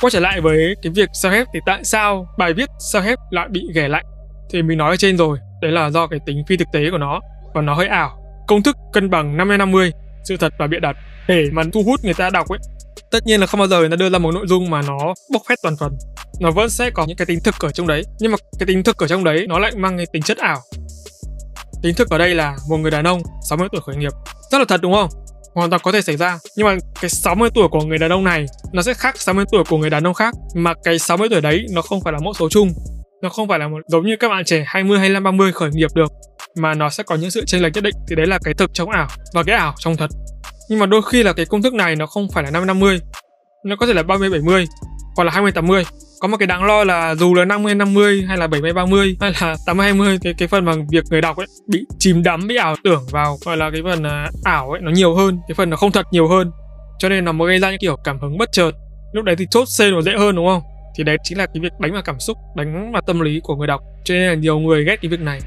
Quay 0.00 0.10
trở 0.10 0.20
lại 0.20 0.40
với 0.40 0.74
cái 0.82 0.92
việc 0.92 1.08
sao 1.22 1.32
help 1.32 1.48
thì 1.54 1.60
tại 1.66 1.84
sao 1.84 2.26
bài 2.38 2.52
viết 2.52 2.68
sao 2.92 3.02
help 3.02 3.18
lại 3.30 3.48
bị 3.50 3.68
ghẻ 3.74 3.88
lạnh 3.88 4.04
thì 4.50 4.62
mình 4.62 4.78
nói 4.78 4.90
ở 4.90 4.96
trên 4.96 5.16
rồi, 5.16 5.38
đấy 5.62 5.72
là 5.72 5.90
do 5.90 6.06
cái 6.06 6.20
tính 6.26 6.42
phi 6.48 6.56
thực 6.56 6.68
tế 6.72 6.90
của 6.90 6.98
nó 6.98 7.20
và 7.54 7.62
nó 7.62 7.74
hơi 7.74 7.88
ảo. 7.88 8.22
Công 8.48 8.62
thức 8.62 8.76
cân 8.92 9.10
bằng 9.10 9.36
50 9.36 9.58
50 9.58 9.92
sự 10.24 10.36
thật 10.36 10.52
và 10.58 10.66
bịa 10.66 10.80
đặt 10.80 10.96
để 11.28 11.48
mà 11.52 11.62
thu 11.72 11.82
hút 11.82 12.04
người 12.04 12.14
ta 12.14 12.30
đọc 12.30 12.48
ấy. 12.48 12.58
Tất 13.10 13.26
nhiên 13.26 13.40
là 13.40 13.46
không 13.46 13.58
bao 13.58 13.68
giờ 13.68 13.80
người 13.80 13.90
ta 13.90 13.96
đưa 13.96 14.10
ra 14.10 14.18
một 14.18 14.34
nội 14.34 14.46
dung 14.46 14.70
mà 14.70 14.82
nó 14.82 15.14
bốc 15.32 15.42
phét 15.48 15.58
toàn 15.62 15.76
phần. 15.76 15.92
Nó 16.40 16.50
vẫn 16.50 16.70
sẽ 16.70 16.90
có 16.90 17.04
những 17.06 17.16
cái 17.16 17.26
tính 17.26 17.38
thực 17.44 17.54
ở 17.60 17.70
trong 17.70 17.86
đấy. 17.86 18.04
Nhưng 18.18 18.32
mà 18.32 18.36
cái 18.58 18.66
tính 18.66 18.82
thực 18.82 18.98
ở 18.98 19.08
trong 19.08 19.24
đấy 19.24 19.46
nó 19.48 19.58
lại 19.58 19.72
mang 19.76 19.96
cái 19.96 20.06
tính 20.12 20.22
chất 20.22 20.38
ảo. 20.38 20.60
Tính 21.82 21.94
thực 21.94 22.10
ở 22.10 22.18
đây 22.18 22.34
là 22.34 22.56
một 22.68 22.76
người 22.76 22.90
đàn 22.90 23.06
ông 23.06 23.22
60 23.48 23.68
tuổi 23.72 23.80
khởi 23.86 23.96
nghiệp. 23.96 24.12
Rất 24.50 24.58
là 24.58 24.64
thật, 24.68 24.80
đúng 24.82 24.92
không? 24.92 25.08
Hoàn 25.54 25.70
toàn 25.70 25.82
có 25.84 25.92
thể 25.92 26.02
xảy 26.02 26.16
ra. 26.16 26.38
Nhưng 26.56 26.66
mà 26.66 26.76
cái 27.00 27.10
60 27.10 27.50
tuổi 27.54 27.68
của 27.68 27.80
người 27.80 27.98
đàn 27.98 28.12
ông 28.12 28.24
này 28.24 28.46
nó 28.72 28.82
sẽ 28.82 28.94
khác 28.94 29.20
60 29.20 29.44
tuổi 29.52 29.64
của 29.68 29.78
người 29.78 29.90
đàn 29.90 30.06
ông 30.06 30.14
khác. 30.14 30.34
Mà 30.54 30.74
cái 30.84 30.98
60 30.98 31.28
tuổi 31.28 31.40
đấy 31.40 31.66
nó 31.72 31.82
không 31.82 32.00
phải 32.00 32.12
là 32.12 32.18
mẫu 32.24 32.32
số 32.32 32.48
chung. 32.48 32.72
Nó 33.22 33.28
không 33.28 33.48
phải 33.48 33.58
là 33.58 33.68
một, 33.68 33.78
giống 33.86 34.06
như 34.06 34.16
các 34.20 34.28
bạn 34.28 34.44
trẻ 34.44 34.64
20 34.66 34.98
25 34.98 35.24
30 35.24 35.52
khởi 35.52 35.70
nghiệp 35.72 35.90
được. 35.94 36.12
Mà 36.56 36.74
nó 36.74 36.90
sẽ 36.90 37.02
có 37.02 37.14
những 37.14 37.30
sự 37.30 37.44
chênh 37.46 37.62
lệch 37.62 37.74
nhất 37.74 37.84
định. 37.84 37.94
Thì 38.08 38.16
đấy 38.16 38.26
là 38.26 38.38
cái 38.44 38.54
thực 38.54 38.70
trong 38.74 38.90
ảo 38.90 39.08
và 39.34 39.42
cái 39.42 39.56
ảo 39.56 39.74
trong 39.78 39.96
thật 39.96 40.10
nhưng 40.68 40.78
mà 40.78 40.86
đôi 40.86 41.02
khi 41.02 41.22
là 41.22 41.32
cái 41.32 41.46
công 41.46 41.62
thức 41.62 41.74
này 41.74 41.96
nó 41.96 42.06
không 42.06 42.28
phải 42.34 42.44
là 42.44 42.50
50 42.50 42.66
50 42.66 43.00
nó 43.64 43.76
có 43.76 43.86
thể 43.86 43.94
là 43.94 44.02
30 44.02 44.30
70 44.30 44.66
hoặc 45.16 45.24
là 45.24 45.32
20 45.32 45.52
80 45.52 45.84
có 46.20 46.28
một 46.28 46.36
cái 46.36 46.46
đáng 46.46 46.64
lo 46.64 46.84
là 46.84 47.14
dù 47.14 47.34
là 47.34 47.44
50 47.44 47.74
50 47.74 48.24
hay 48.28 48.36
là 48.36 48.46
70 48.46 48.72
30 48.72 49.16
hay 49.20 49.32
là 49.40 49.56
80 49.66 49.84
20 49.84 50.18
cái 50.22 50.34
cái 50.38 50.48
phần 50.48 50.64
mà 50.64 50.74
việc 50.90 51.04
người 51.10 51.20
đọc 51.20 51.36
ấy 51.36 51.46
bị 51.68 51.84
chìm 51.98 52.22
đắm, 52.22 52.46
bị 52.46 52.56
ảo 52.56 52.76
tưởng 52.84 53.06
vào, 53.10 53.36
gọi 53.44 53.56
là 53.56 53.70
cái 53.70 53.80
phần 53.84 54.02
à, 54.02 54.30
ảo 54.44 54.70
ấy, 54.70 54.80
nó 54.80 54.90
nhiều 54.90 55.14
hơn, 55.14 55.38
cái 55.48 55.54
phần 55.54 55.70
nó 55.70 55.76
không 55.76 55.92
thật 55.92 56.06
nhiều 56.10 56.28
hơn. 56.28 56.50
Cho 56.98 57.08
nên 57.08 57.24
nó 57.24 57.32
mới 57.32 57.48
gây 57.48 57.58
ra 57.58 57.70
những 57.70 57.80
kiểu 57.80 57.96
cảm 58.04 58.20
hứng 58.20 58.38
bất 58.38 58.48
chợt. 58.52 58.70
Lúc 59.12 59.24
đấy 59.24 59.36
thì 59.36 59.46
chốt 59.50 59.64
C 59.78 59.80
nó 59.80 60.02
dễ 60.02 60.12
hơn, 60.18 60.36
đúng 60.36 60.46
không? 60.46 60.62
Thì 60.96 61.04
đấy 61.04 61.16
chính 61.22 61.38
là 61.38 61.46
cái 61.46 61.60
việc 61.60 61.72
đánh 61.80 61.92
vào 61.92 62.02
cảm 62.02 62.20
xúc, 62.20 62.36
đánh 62.56 62.92
vào 62.92 63.02
tâm 63.06 63.20
lý 63.20 63.40
của 63.42 63.56
người 63.56 63.66
đọc. 63.66 63.80
Cho 64.04 64.14
nên 64.14 64.28
là 64.28 64.34
nhiều 64.34 64.58
người 64.58 64.84
ghét 64.84 64.96
cái 65.02 65.08
việc 65.08 65.20
này. 65.20 65.40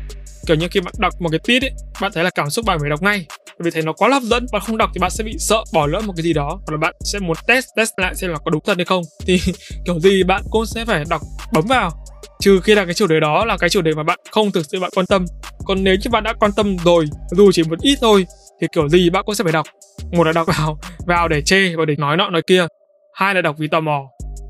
Kiểu 0.48 0.58
như 0.58 0.68
khi 0.72 0.80
bạn 0.80 0.94
đọc 1.00 1.14
một 1.20 1.30
cái 1.32 1.40
tiết 1.44 1.62
ấy, 1.62 1.72
bạn 2.02 2.12
thấy 2.16 2.24
là 2.24 2.30
cảm 2.30 2.50
xúc 2.50 2.66
bạn 2.66 2.80
phải 2.80 2.90
đọc 2.90 3.02
ngay 3.02 3.26
vì 3.62 3.72
thấy 3.72 3.84
nó 3.84 3.94
quá 3.94 4.10
hấp 4.10 4.24
dẫn 4.24 4.46
bạn 4.52 4.62
không 4.66 4.78
đọc 4.78 4.90
thì 4.94 5.00
bạn 5.00 5.12
sẽ 5.12 5.24
bị 5.24 5.36
sợ 5.40 5.64
bỏ 5.74 5.88
lỡ 5.88 6.02
một 6.02 6.14
cái 6.18 6.24
gì 6.24 6.34
đó. 6.34 6.48
Hoặc 6.48 6.72
là 6.72 6.78
bạn 6.78 6.96
sẽ 7.04 7.20
muốn 7.20 7.38
test 7.48 7.66
test 7.76 7.92
lại 7.98 8.16
xem 8.16 8.32
là 8.32 8.38
có 8.46 8.52
đúng 8.52 8.62
thật 8.66 8.78
hay 8.78 8.86
không. 8.86 9.04
Thì 9.26 9.40
kiểu 9.86 10.00
gì 10.00 10.24
bạn 10.24 10.42
cũng 10.50 10.66
sẽ 10.66 10.86
phải 10.86 11.04
đọc 11.10 11.22
bấm 11.54 11.66
vào. 11.68 11.92
Trừ 12.40 12.60
khi 12.64 12.76
là 12.76 12.86
cái 12.86 12.94
chủ 12.94 13.08
đề 13.08 13.20
đó 13.20 13.46
là 13.46 13.58
cái 13.58 13.70
chủ 13.70 13.82
đề 13.82 13.94
mà 13.94 14.04
bạn 14.04 14.20
không 14.32 14.52
thực 14.52 14.66
sự 14.66 14.80
bạn 14.80 14.92
quan 14.96 15.06
tâm. 15.06 15.26
Còn 15.66 15.84
nếu 15.84 15.96
như 15.96 16.10
bạn 16.10 16.24
đã 16.24 16.34
quan 16.34 16.52
tâm 16.56 16.78
rồi, 16.78 17.06
dù 17.32 17.52
chỉ 17.52 17.64
một 17.64 17.80
ít 17.82 17.98
thôi, 18.02 18.26
thì 18.62 18.68
kiểu 18.72 18.90
gì 18.90 19.10
bạn 19.10 19.24
cũng 19.26 19.36
sẽ 19.36 19.44
phải 19.44 19.54
đọc. 19.54 19.68
Một 20.12 20.24
là 20.24 20.32
đọc 20.32 20.48
vào 20.48 20.80
vào 21.08 21.28
để 21.28 21.42
chê 21.42 21.76
và 21.76 21.86
để 21.86 21.96
nói 21.98 22.18
nọ 22.18 22.30
nói 22.30 22.42
kia. 22.48 22.68
Hai 23.14 23.36
là 23.36 23.42
đọc 23.42 23.56
vì 23.60 23.68
tò 23.68 23.80
mò. 23.80 24.02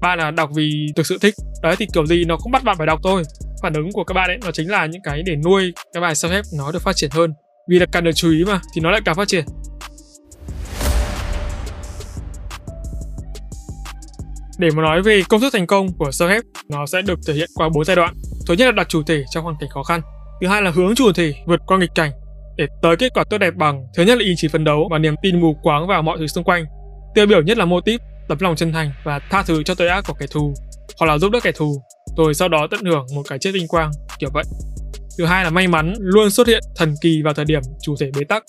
Ba 0.01 0.15
là 0.15 0.31
đọc 0.31 0.49
vì 0.55 0.87
thực 0.95 1.05
sự 1.05 1.17
thích. 1.21 1.33
Đấy, 1.61 1.75
thì 1.79 1.87
kiểu 1.93 2.05
gì 2.05 2.25
nó 2.25 2.37
cũng 2.37 2.51
bắt 2.51 2.63
bạn 2.63 2.77
phải 2.77 2.87
đọc 2.87 2.99
thôi. 3.03 3.23
Phản 3.61 3.73
ứng 3.73 3.91
của 3.91 4.03
các 4.03 4.13
bạn 4.13 4.29
ấy, 4.29 4.37
nó 4.45 4.51
chính 4.51 4.71
là 4.71 4.85
những 4.85 5.01
cái 5.01 5.23
để 5.25 5.35
nuôi 5.35 5.73
cái 5.93 6.01
bài 6.01 6.13
self 6.13 6.29
help 6.29 6.45
nó 6.57 6.71
được 6.71 6.81
phát 6.81 6.95
triển 6.95 7.11
hơn 7.11 7.33
vì 7.69 7.79
là 7.79 7.85
càng 7.91 8.03
được 8.03 8.11
chú 8.15 8.31
ý 8.31 8.43
mà, 8.43 8.61
thì 8.75 8.81
nó 8.81 8.91
lại 8.91 9.01
càng 9.05 9.15
phát 9.15 9.27
triển. 9.27 9.45
Để 14.59 14.69
mà 14.75 14.81
nói 14.81 15.01
về 15.01 15.21
công 15.29 15.41
thức 15.41 15.53
thành 15.53 15.67
công 15.67 15.87
của 15.97 16.09
self 16.09 16.27
help 16.27 16.43
nó 16.69 16.85
sẽ 16.85 17.01
được 17.01 17.19
thể 17.27 17.33
hiện 17.33 17.49
qua 17.55 17.69
bốn 17.69 17.85
giai 17.85 17.95
đoạn. 17.95 18.13
Thứ 18.47 18.53
nhất 18.53 18.65
là 18.65 18.71
đặt 18.71 18.89
chủ 18.89 19.03
thể 19.03 19.23
trong 19.31 19.43
hoàn 19.43 19.55
cảnh 19.59 19.69
khó 19.69 19.83
khăn. 19.83 20.01
Thứ 20.41 20.47
hai 20.47 20.61
là 20.61 20.71
hướng 20.71 20.95
chủ 20.95 21.11
thể 21.15 21.33
vượt 21.47 21.59
qua 21.67 21.77
nghịch 21.77 21.95
cảnh 21.95 22.11
để 22.57 22.67
tới 22.81 22.95
kết 22.97 23.13
quả 23.13 23.23
tốt 23.29 23.37
đẹp 23.37 23.53
bằng, 23.55 23.83
thứ 23.97 24.03
nhất 24.03 24.17
là 24.17 24.23
ý 24.23 24.33
chí 24.37 24.47
phấn 24.47 24.63
đấu 24.63 24.87
và 24.91 24.97
niềm 24.97 25.15
tin 25.21 25.41
mù 25.41 25.55
quáng 25.63 25.87
vào 25.87 26.01
mọi 26.01 26.17
thứ 26.19 26.27
xung 26.27 26.43
quanh. 26.43 26.65
Tiêu 27.15 27.25
biểu 27.25 27.41
nhất 27.41 27.57
là 27.57 27.65
mô 27.65 27.81
típ, 27.81 28.01
tấm 28.29 28.37
lòng 28.41 28.55
chân 28.55 28.73
thành 28.73 28.91
và 29.03 29.19
tha 29.29 29.43
thứ 29.43 29.63
cho 29.63 29.75
tội 29.75 29.87
ác 29.87 30.03
của 30.07 30.13
kẻ 30.13 30.25
thù, 30.31 30.53
hoặc 30.99 31.07
là 31.07 31.17
giúp 31.17 31.31
đỡ 31.31 31.39
kẻ 31.43 31.51
thù. 31.51 31.81
Rồi 32.17 32.33
sau 32.33 32.49
đó 32.49 32.67
tận 32.71 32.85
hưởng 32.85 33.05
một 33.15 33.21
cái 33.29 33.39
chết 33.39 33.51
vinh 33.53 33.67
quang, 33.67 33.91
kiểu 34.19 34.29
vậy 34.33 34.43
thứ 35.21 35.25
hai 35.25 35.44
là 35.44 35.50
may 35.50 35.68
mắn 35.68 35.94
luôn 36.00 36.29
xuất 36.29 36.47
hiện 36.47 36.63
thần 36.75 36.95
kỳ 37.01 37.21
vào 37.21 37.33
thời 37.33 37.45
điểm 37.45 37.62
chủ 37.81 37.95
thể 38.00 38.12
bế 38.18 38.23
tắc. 38.23 38.44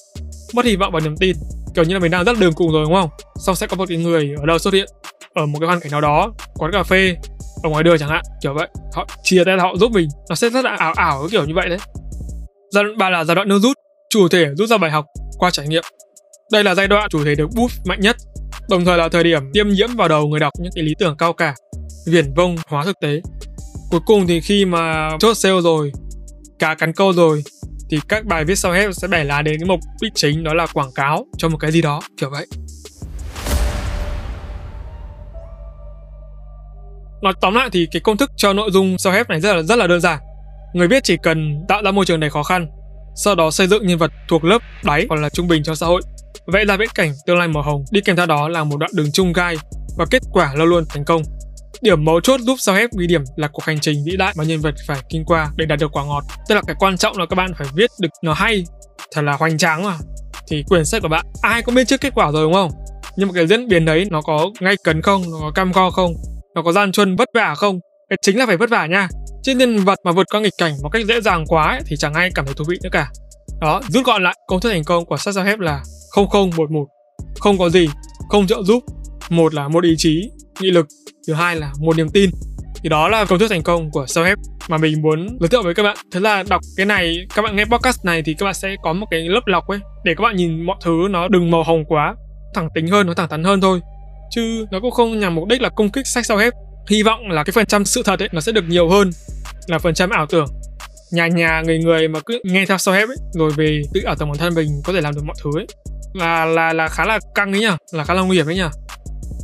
Mất 0.54 0.64
hy 0.64 0.76
vọng 0.76 0.92
và 0.92 1.00
niềm 1.00 1.16
tin, 1.16 1.36
kiểu 1.74 1.84
như 1.84 1.94
là 1.94 2.00
mình 2.00 2.10
đang 2.10 2.24
rất 2.24 2.38
đường 2.38 2.52
cùng 2.52 2.72
rồi, 2.72 2.84
đúng 2.84 2.94
không? 2.94 3.10
Sau 3.46 3.54
sẽ 3.54 3.66
có 3.66 3.76
một 3.76 3.84
cái 3.88 3.98
người 3.98 4.34
ở 4.40 4.46
đâu 4.46 4.58
xuất 4.58 4.74
hiện, 4.74 4.88
ở 5.34 5.46
một 5.46 5.58
cái 5.60 5.66
hoàn 5.66 5.80
cảnh 5.80 5.92
nào 5.92 6.00
đó, 6.00 6.32
quán 6.54 6.72
cà 6.72 6.82
phê, 6.82 7.16
ở 7.62 7.70
ngoài 7.70 7.84
đường 7.84 7.98
chẳng 7.98 8.08
hạn, 8.08 8.22
kiểu 8.42 8.54
vậy. 8.54 8.68
Họ 8.94 9.06
chia 9.22 9.44
tay 9.44 9.58
họ 9.58 9.76
giúp 9.76 9.92
mình. 9.92 10.08
Nó 10.28 10.34
sẽ 10.34 10.50
rất 10.50 10.64
là 10.64 10.76
ảo 10.78 10.92
ảo 10.92 11.28
kiểu 11.30 11.44
như 11.44 11.54
vậy 11.54 11.68
đấy. 11.68 11.78
Giai 12.70 12.84
đoạn 12.84 12.98
ba 12.98 13.10
là 13.10 13.24
giai 13.24 13.34
đoạn 13.34 13.48
nước 13.48 13.58
rút, 13.58 13.76
chủ 14.10 14.28
thể 14.28 14.46
rút 14.58 14.68
ra 14.68 14.78
bài 14.78 14.90
học 14.90 15.06
qua 15.38 15.50
trải 15.50 15.68
nghiệm. 15.68 15.84
Đây 16.52 16.64
là 16.64 16.74
giai 16.74 16.88
đoạn 16.88 17.08
chủ 17.10 17.24
thể 17.24 17.34
được 17.34 17.48
boost 17.56 17.74
mạnh 17.84 18.00
nhất, 18.00 18.16
đồng 18.68 18.84
thời 18.84 18.98
là 18.98 19.08
thời 19.08 19.24
điểm 19.24 19.42
tiêm 19.52 19.68
nhiễm 19.68 19.96
vào 19.96 20.08
đầu 20.08 20.26
người 20.26 20.40
đọc 20.40 20.52
những 20.58 20.72
cái 20.74 20.84
lý 20.84 20.94
tưởng 20.98 21.16
cao 21.16 21.32
cả, 21.32 21.54
viển 22.06 22.34
vông 22.34 22.56
hóa 22.66 22.84
thực 22.84 23.00
tế. 23.00 23.20
Cuối 23.90 24.00
cùng 24.06 24.26
thì 24.26 24.40
khi 24.40 24.64
mà 24.64 25.10
chốt 25.20 25.34
sale 25.34 25.60
rồi 25.60 25.92
cá 26.62 26.74
cắn 26.74 26.92
câu 26.92 27.12
rồi, 27.12 27.42
thì 27.90 28.00
các 28.08 28.24
bài 28.24 28.44
viết 28.44 28.54
sau 28.54 28.72
hết 28.72 28.86
sẽ 28.92 29.08
bẻ 29.08 29.24
lá 29.24 29.42
đến 29.42 29.60
cái 29.60 29.66
mục 29.66 29.80
đích 30.00 30.12
chính, 30.14 30.44
đó 30.44 30.54
là 30.54 30.66
quảng 30.66 30.92
cáo 30.94 31.26
cho 31.38 31.48
một 31.48 31.56
cái 31.56 31.72
gì 31.72 31.82
đó, 31.82 32.00
kiểu 32.16 32.30
vậy. 32.30 32.46
Nói 37.22 37.32
tóm 37.40 37.54
lại 37.54 37.68
thì 37.72 37.86
cái 37.92 38.00
công 38.00 38.16
thức 38.16 38.30
cho 38.36 38.52
nội 38.52 38.70
dung 38.72 38.98
sau 38.98 39.12
hết 39.12 39.28
này 39.28 39.40
rất 39.40 39.54
là 39.54 39.62
rất 39.62 39.76
là 39.76 39.86
đơn 39.86 40.00
giản. 40.00 40.18
Người 40.74 40.88
viết 40.88 41.04
chỉ 41.04 41.16
cần 41.22 41.64
tạo 41.68 41.82
ra 41.84 41.90
môi 41.90 42.04
trường 42.04 42.20
đầy 42.20 42.30
khó 42.30 42.42
khăn, 42.42 42.66
sau 43.16 43.34
đó 43.34 43.50
xây 43.50 43.66
dựng 43.66 43.86
nhân 43.86 43.98
vật 43.98 44.12
thuộc 44.28 44.44
lớp 44.44 44.62
đáy 44.84 45.06
hoặc 45.08 45.20
là 45.20 45.28
trung 45.28 45.48
bình 45.48 45.62
cho 45.62 45.74
xã 45.74 45.86
hội, 45.86 46.02
vẽ 46.52 46.64
ra 46.64 46.76
viễn 46.76 46.88
cảnh 46.94 47.12
tương 47.26 47.38
lai 47.38 47.48
màu 47.48 47.62
hồng. 47.62 47.84
Đi 47.90 48.00
kèm 48.00 48.16
theo 48.16 48.26
đó 48.26 48.48
là 48.48 48.64
một 48.64 48.76
đoạn 48.76 48.90
đường 48.94 49.12
chung 49.12 49.32
gai 49.32 49.56
và 49.98 50.06
kết 50.10 50.22
quả 50.32 50.54
luôn 50.54 50.68
luôn 50.68 50.84
thành 50.88 51.04
công. 51.04 51.22
Điểm 51.82 52.04
mấu 52.04 52.20
chốt 52.20 52.40
giúp 52.40 52.56
sao 52.58 52.76
ép 52.76 52.90
ghi 52.98 53.06
điểm 53.06 53.24
là 53.36 53.48
cuộc 53.48 53.64
hành 53.64 53.80
trình 53.80 54.04
vĩ 54.06 54.16
đại 54.16 54.34
mà 54.36 54.44
nhân 54.44 54.60
vật 54.60 54.74
phải 54.86 54.98
kinh 55.08 55.24
qua 55.24 55.50
để 55.56 55.66
đạt 55.66 55.78
được 55.78 55.92
quả 55.92 56.04
ngọt. 56.04 56.24
Tức 56.48 56.54
là 56.54 56.62
cái 56.66 56.76
quan 56.78 56.96
trọng 56.96 57.18
là 57.18 57.26
các 57.26 57.36
bạn 57.36 57.52
phải 57.58 57.66
viết 57.74 57.90
được 58.00 58.08
nó 58.22 58.32
hay, 58.32 58.64
thật 59.14 59.22
là 59.22 59.32
hoành 59.32 59.58
tráng 59.58 59.84
mà. 59.84 59.96
Thì 60.48 60.64
quyển 60.68 60.84
sách 60.84 61.02
của 61.02 61.08
bạn 61.08 61.26
ai 61.42 61.62
cũng 61.62 61.74
biết 61.74 61.88
trước 61.88 62.00
kết 62.00 62.12
quả 62.14 62.30
rồi 62.32 62.42
đúng 62.42 62.52
không? 62.52 62.70
Nhưng 63.16 63.28
mà 63.28 63.34
cái 63.34 63.46
diễn 63.46 63.68
biến 63.68 63.84
đấy 63.84 64.06
nó 64.10 64.22
có 64.22 64.50
ngay 64.60 64.76
cấn 64.84 65.02
không, 65.02 65.22
nó 65.30 65.38
có 65.40 65.50
cam 65.54 65.72
go 65.72 65.90
không, 65.90 66.14
nó 66.54 66.62
có 66.62 66.72
gian 66.72 66.92
truân 66.92 67.16
vất 67.16 67.28
vả 67.34 67.54
không? 67.54 67.80
Cái 68.10 68.16
chính 68.22 68.38
là 68.38 68.46
phải 68.46 68.56
vất 68.56 68.70
vả 68.70 68.86
nha. 68.86 69.08
Chứ 69.42 69.54
nhân 69.54 69.78
vật 69.84 69.98
mà 70.04 70.12
vượt 70.12 70.26
qua 70.32 70.40
nghịch 70.40 70.54
cảnh 70.58 70.74
một 70.82 70.88
cách 70.88 71.06
dễ 71.06 71.20
dàng 71.20 71.44
quá 71.46 71.70
ấy, 71.70 71.80
thì 71.86 71.96
chẳng 71.96 72.14
ai 72.14 72.30
cảm 72.34 72.44
thấy 72.44 72.54
thú 72.54 72.64
vị 72.68 72.76
nữa 72.82 72.90
cả. 72.92 73.08
Đó, 73.60 73.80
rút 73.88 74.06
gọn 74.06 74.22
lại 74.22 74.34
công 74.46 74.60
thức 74.60 74.70
thành 74.70 74.84
công 74.84 75.04
của 75.04 75.16
sách 75.16 75.34
giao 75.34 75.44
hép 75.44 75.58
là 75.58 75.82
0011 76.16 76.86
không 77.40 77.58
có 77.58 77.70
gì 77.70 77.88
không 78.28 78.46
trợ 78.46 78.62
giúp 78.62 78.82
một 79.30 79.54
là 79.54 79.68
một 79.68 79.84
ý 79.84 79.94
chí 79.98 80.30
nghị 80.60 80.70
lực 80.70 80.86
thứ 81.26 81.34
hai 81.34 81.56
là 81.56 81.72
một 81.80 81.96
niềm 81.96 82.08
tin. 82.08 82.30
Thì 82.82 82.88
đó 82.88 83.08
là 83.08 83.24
công 83.24 83.38
thức 83.38 83.48
thành 83.48 83.62
công 83.62 83.90
của 83.90 84.04
self 84.04 84.24
help 84.24 84.38
mà 84.68 84.78
mình 84.78 85.02
muốn 85.02 85.38
giới 85.40 85.48
thiệu 85.48 85.62
với 85.62 85.74
các 85.74 85.82
bạn. 85.82 85.96
Thế 86.12 86.20
là 86.20 86.44
đọc 86.48 86.60
cái 86.76 86.86
này, 86.86 87.16
các 87.34 87.42
bạn 87.42 87.56
nghe 87.56 87.64
podcast 87.64 88.04
này 88.04 88.22
thì 88.22 88.34
các 88.34 88.44
bạn 88.44 88.54
sẽ 88.54 88.76
có 88.82 88.92
một 88.92 89.06
cái 89.10 89.20
lớp 89.20 89.40
lọc 89.46 89.68
ấy, 89.68 89.78
để 90.04 90.14
các 90.18 90.22
bạn 90.22 90.36
nhìn 90.36 90.66
mọi 90.66 90.76
thứ 90.84 90.92
nó 91.10 91.28
đừng 91.28 91.50
màu 91.50 91.62
hồng 91.62 91.84
quá, 91.84 92.14
thẳng 92.54 92.68
tính 92.74 92.86
hơn, 92.86 93.06
nó 93.06 93.14
thẳng 93.14 93.28
thắn 93.28 93.44
hơn 93.44 93.60
thôi. 93.60 93.80
Chứ 94.30 94.66
nó 94.70 94.80
cũng 94.80 94.90
không 94.90 95.20
nhằm 95.20 95.34
mục 95.34 95.48
đích 95.48 95.62
là 95.62 95.68
công 95.68 95.90
kích 95.90 96.06
sách 96.06 96.24
self 96.24 96.36
help. 96.36 96.54
Hy 96.90 97.02
vọng 97.02 97.30
là 97.30 97.44
cái 97.44 97.52
phần 97.52 97.66
trăm 97.66 97.84
sự 97.84 98.02
thật 98.04 98.22
ấy, 98.22 98.28
nó 98.32 98.40
sẽ 98.40 98.52
được 98.52 98.64
nhiều 98.68 98.88
hơn 98.88 99.10
là 99.66 99.78
phần 99.78 99.94
trăm 99.94 100.10
ảo 100.10 100.26
tưởng. 100.26 100.46
Nhà 101.12 101.26
nhà, 101.26 101.62
người 101.66 101.78
người 101.78 102.08
mà 102.08 102.20
cứ 102.26 102.40
nghe 102.44 102.66
theo 102.66 102.76
self 102.76 102.92
help 102.92 103.08
ấy, 103.08 103.16
rồi 103.32 103.50
về 103.56 103.82
tự 103.94 104.00
ảo 104.00 104.14
tưởng 104.18 104.28
bản 104.28 104.38
thân 104.38 104.54
mình 104.54 104.68
có 104.84 104.92
thể 104.92 105.00
làm 105.00 105.14
được 105.14 105.24
mọi 105.24 105.36
thứ 105.44 105.50
ấy. 105.58 105.66
Là 106.14 106.44
là 106.44 106.72
là 106.72 106.88
khá 106.88 107.04
là 107.04 107.18
căng 107.34 107.52
ấy 107.52 107.60
nhỉ, 107.60 107.66
là 107.92 108.04
khá 108.04 108.14
là 108.14 108.22
nguy 108.22 108.36
hiểm 108.36 108.48
ấy 108.48 108.54
nhỉ 108.54 108.68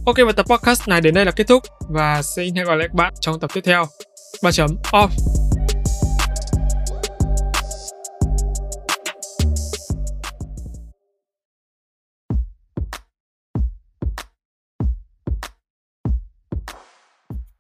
ok 0.09 0.17
và 0.27 0.33
tập 0.33 0.47
podcast 0.49 0.88
này 0.88 1.00
đến 1.00 1.15
đây 1.15 1.25
là 1.25 1.31
kết 1.31 1.47
thúc 1.49 1.62
và 1.88 2.23
xin 2.23 2.55
hẹn 2.55 2.67
gặp 2.67 2.75
lại 2.75 2.88
các 2.88 2.95
bạn 2.95 3.15
trong 3.21 3.41
tập 3.41 3.50
tiếp 3.55 3.61
theo 3.65 3.87
3 4.43 4.50
chấm 4.53 4.71
off 4.93 5.09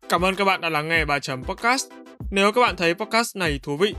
Cảm 0.08 0.24
ơn 0.24 0.34
các 0.34 0.44
bạn 0.44 0.60
đã 0.60 0.68
lắng 0.68 0.88
nghe 0.88 1.04
bài 1.04 1.20
chấm 1.20 1.44
podcast. 1.44 1.86
Nếu 2.30 2.52
các 2.52 2.60
bạn 2.60 2.76
thấy 2.76 2.94
podcast 2.94 3.36
này 3.36 3.60
thú 3.62 3.76
vị, 3.76 3.94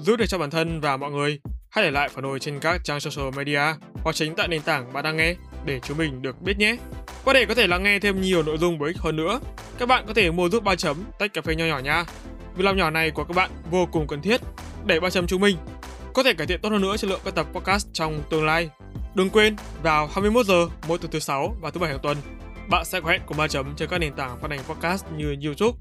giúp 0.00 0.16
được 0.16 0.26
cho 0.28 0.38
bản 0.38 0.50
thân 0.50 0.80
và 0.80 0.96
mọi 0.96 1.10
người, 1.10 1.40
hãy 1.70 1.84
để 1.84 1.90
lại 1.90 2.08
phản 2.08 2.24
hồi 2.24 2.38
trên 2.40 2.60
các 2.60 2.80
trang 2.84 3.00
social 3.00 3.30
media 3.36 3.62
hoặc 4.02 4.16
chính 4.16 4.34
tại 4.34 4.48
nền 4.48 4.62
tảng 4.62 4.92
bạn 4.92 5.04
đang 5.04 5.16
nghe 5.16 5.34
để 5.64 5.80
chúng 5.82 5.98
mình 5.98 6.22
được 6.22 6.42
biết 6.42 6.58
nhé. 6.58 6.76
Và 7.28 7.34
để 7.34 7.46
có 7.46 7.54
thể 7.54 7.66
lắng 7.66 7.82
nghe 7.82 7.98
thêm 7.98 8.20
nhiều 8.20 8.42
nội 8.42 8.58
dung 8.58 8.78
bổ 8.78 8.86
ích 8.86 8.98
hơn 8.98 9.16
nữa, 9.16 9.40
các 9.78 9.88
bạn 9.88 10.04
có 10.06 10.14
thể 10.14 10.30
mua 10.30 10.48
giúp 10.48 10.64
ba 10.64 10.74
chấm 10.74 11.04
tách 11.18 11.32
cà 11.34 11.40
phê 11.40 11.54
nho 11.54 11.64
nhỏ 11.64 11.78
nha. 11.78 12.04
Việc 12.56 12.64
làm 12.64 12.76
nhỏ 12.76 12.90
này 12.90 13.10
của 13.10 13.24
các 13.24 13.36
bạn 13.36 13.50
vô 13.70 13.86
cùng 13.92 14.06
cần 14.06 14.22
thiết 14.22 14.40
để 14.86 15.00
ba 15.00 15.10
chấm 15.10 15.26
chúng 15.26 15.40
mình 15.40 15.56
có 16.14 16.22
thể 16.22 16.34
cải 16.34 16.46
thiện 16.46 16.60
tốt 16.60 16.68
hơn 16.68 16.82
nữa 16.82 16.96
chất 16.96 17.10
lượng 17.10 17.20
các 17.24 17.34
tập 17.34 17.46
podcast 17.52 17.86
trong 17.92 18.22
tương 18.30 18.46
lai. 18.46 18.70
Đừng 19.14 19.30
quên 19.30 19.56
vào 19.82 20.06
21 20.06 20.46
giờ 20.46 20.66
mỗi 20.88 20.98
tuần 20.98 21.10
thứ 21.10 21.18
sáu 21.18 21.56
và 21.60 21.70
thứ 21.70 21.80
bảy 21.80 21.90
hàng 21.90 21.98
tuần 22.02 22.16
bạn 22.70 22.84
sẽ 22.84 23.00
có 23.00 23.10
hẹn 23.10 23.20
cùng 23.26 23.36
ba 23.36 23.48
chấm 23.48 23.74
trên 23.76 23.88
các 23.88 23.98
nền 23.98 24.12
tảng 24.12 24.40
phát 24.40 24.50
hành 24.50 24.60
podcast 24.68 25.04
như 25.16 25.36
YouTube, 25.44 25.78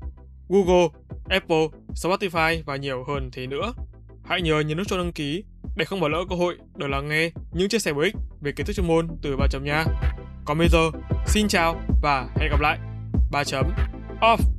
Google, 0.50 0.88
Apple, 1.30 1.68
Spotify 1.96 2.64
và 2.66 2.76
nhiều 2.76 3.04
hơn 3.08 3.30
thế 3.34 3.48
nữa. 3.48 3.74
Hãy 4.26 4.42
nhớ 4.42 4.60
nhấn 4.60 4.78
nút 4.78 4.88
cho 4.88 4.98
đăng 4.98 5.14
ký 5.14 5.44
để 5.76 5.86
không 5.86 6.00
bỏ 6.00 6.08
lỡ 6.08 6.26
cơ 6.30 6.36
hội 6.36 6.58
được 6.76 6.88
lắng 6.88 7.10
nghe 7.10 7.32
những 7.54 7.70
chia 7.70 7.80
sẻ 7.80 7.94
bổ 7.94 8.02
ích 8.02 8.16
về 8.42 8.52
kiến 8.52 8.66
thức 8.66 8.74
chuyên 8.76 8.88
môn 8.88 9.08
từ 9.22 9.38
ba 9.38 9.48
chấm 9.52 9.64
nha. 9.64 9.86
Còn 10.48 10.58
bây 10.58 10.70
giờ, 10.70 10.92
xin 11.26 11.48
chào 11.48 11.82
và 12.02 12.28
hẹn 12.36 12.50
gặp 12.50 12.60
lại. 12.60 12.78
ba 13.32 13.44
chấm 13.44 13.66
off. 14.22 14.57